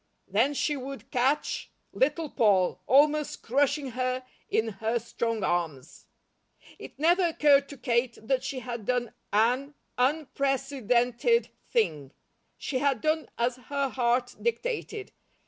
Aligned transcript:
Then 0.27 0.55
she 0.55 0.75
would 0.75 1.11
catch 1.11 1.69
Little 1.93 2.27
Poll, 2.27 2.79
almost 2.87 3.43
crushing 3.43 3.91
her 3.91 4.25
in 4.49 4.69
her 4.81 4.97
strong 4.97 5.43
arms. 5.43 6.07
It 6.79 6.97
never 6.97 7.23
occurred 7.25 7.69
to 7.69 7.77
Kate 7.77 8.17
that 8.19 8.43
she 8.43 8.61
had 8.61 8.87
done 8.87 9.13
an 9.31 9.75
unprecedented 9.99 11.49
thing. 11.69 12.13
She 12.57 12.79
had 12.79 12.99
done 13.01 13.29
as 13.37 13.57
her 13.57 13.89
heart 13.89 14.35
dictated. 14.41 15.11